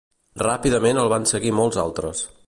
Ràpidament 0.43 1.01
el 1.01 1.11
van 1.13 1.29
seguir 1.33 1.53
molts 1.59 1.79
altres. 1.83 2.25